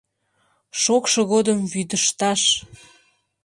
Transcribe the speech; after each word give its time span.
Шокшо 0.81 1.21
годым 1.33 1.59
вӱдыжташ! 1.71 2.41